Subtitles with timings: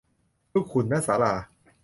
[0.53, 1.33] ลูกขุน ณ ศาลา